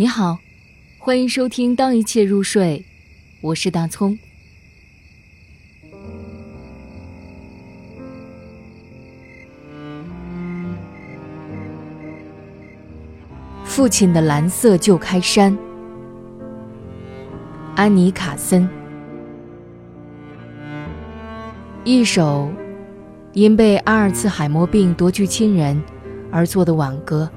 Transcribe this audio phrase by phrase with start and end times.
[0.00, 0.38] 你好，
[0.96, 2.84] 欢迎收听《当一切入睡》，
[3.40, 4.16] 我是大葱。
[13.64, 15.58] 父亲的蓝色旧开衫，
[17.74, 18.68] 安妮·卡森。
[21.82, 22.48] 一首
[23.32, 25.82] 因被阿尔茨海默病夺去亲人
[26.30, 27.28] 而作的挽歌。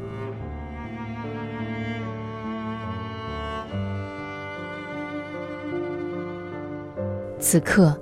[7.41, 7.99] 此刻，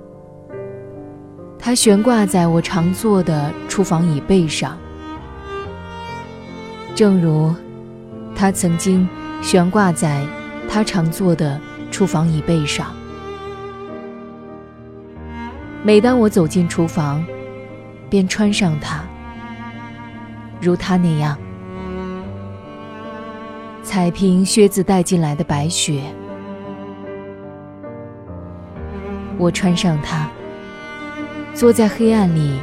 [1.58, 4.76] 它悬挂在我常坐的厨房椅背上，
[6.94, 7.52] 正如
[8.36, 9.08] 它曾经
[9.40, 10.22] 悬挂在
[10.68, 11.58] 他常坐的
[11.90, 12.94] 厨房椅背上。
[15.82, 17.24] 每当我走进厨房，
[18.10, 19.02] 便穿上它，
[20.60, 21.38] 如他那样，
[23.82, 26.02] 踩平靴子带进来的白雪。
[29.40, 30.28] 我穿上它，
[31.54, 32.60] 坐在黑暗里。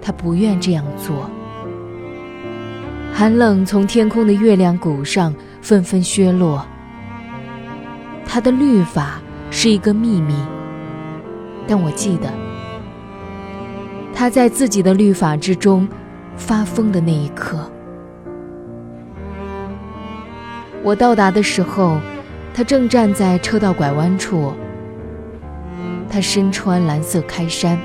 [0.00, 1.30] 他不愿这样做。
[3.12, 6.66] 寒冷从天空的月亮谷上纷纷削落。
[8.24, 10.34] 他的律法是一个秘密，
[11.68, 12.32] 但我记得
[14.14, 15.86] 他在自己的律法之中
[16.36, 17.70] 发疯的那一刻。
[20.82, 22.00] 我到达的时候。
[22.54, 24.52] 他正站在车道拐弯处。
[26.08, 27.78] 他身穿蓝色开衫，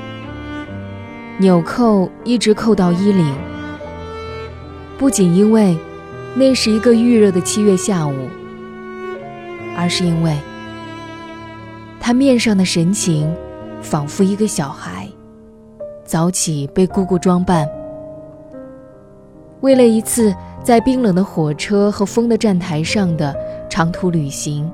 [1.38, 3.34] 纽扣一直扣到衣领。
[4.98, 5.78] 不仅因为
[6.36, 8.28] 那是一个预热的七月下午，
[9.78, 10.36] 而是因为
[12.02, 13.34] 他面上的神情
[13.82, 15.08] 仿佛一个小孩，
[16.04, 17.66] 早起被姑姑装扮，
[19.62, 23.34] 为了一次在冰冷的火车和风的站台上的。
[23.70, 24.72] 长途旅行，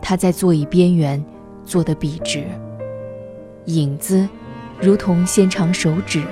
[0.00, 1.22] 他在座椅边缘
[1.64, 2.44] 坐得笔直，
[3.66, 4.28] 影子
[4.80, 6.22] 如同纤长手指，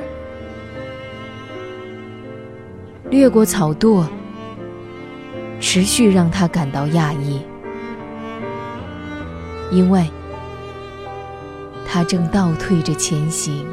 [3.10, 4.06] 掠过草垛，
[5.58, 7.42] 持续让他感到讶异，
[9.70, 10.08] 因为
[11.86, 13.66] 他正倒退着前行。